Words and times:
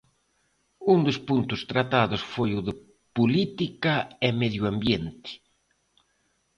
Un 0.93 0.99
dos 1.07 1.17
puntos 1.27 1.61
tratados 1.71 2.21
foi 2.33 2.49
o 2.59 2.61
de 2.67 2.73
'Política 3.13 3.93
e 4.27 4.29
medioambiente'. 4.41 5.33